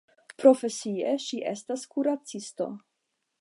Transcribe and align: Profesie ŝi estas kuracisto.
Profesie 0.43 1.11
ŝi 1.25 1.41
estas 1.51 1.85
kuracisto. 1.93 2.69